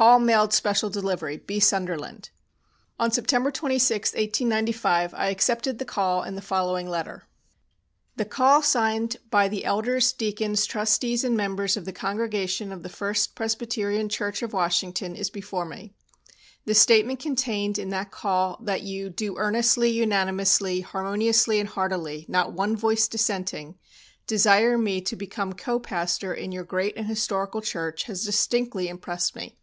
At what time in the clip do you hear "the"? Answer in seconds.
5.78-5.84, 6.36-6.40, 8.16-8.24, 9.46-9.66, 11.84-11.92, 12.82-12.88, 16.64-16.74